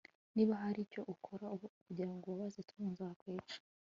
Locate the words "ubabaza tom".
2.27-2.81